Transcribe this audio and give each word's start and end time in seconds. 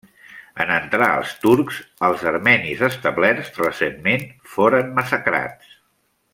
En 0.63 0.69
entrar 0.75 1.09
els 1.17 1.33
turcs 1.43 1.77
els 2.09 2.25
armenis 2.33 2.83
establerts 2.89 3.53
recentment 3.67 4.27
foren 4.57 4.93
massacrats. 5.01 5.81